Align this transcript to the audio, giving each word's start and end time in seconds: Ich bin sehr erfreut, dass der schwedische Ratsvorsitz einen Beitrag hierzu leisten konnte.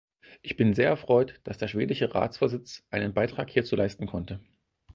Ich 0.41 0.55
bin 0.57 0.73
sehr 0.73 0.89
erfreut, 0.89 1.39
dass 1.43 1.59
der 1.59 1.67
schwedische 1.67 2.15
Ratsvorsitz 2.15 2.83
einen 2.89 3.13
Beitrag 3.13 3.51
hierzu 3.51 3.75
leisten 3.75 4.07
konnte. 4.07 4.39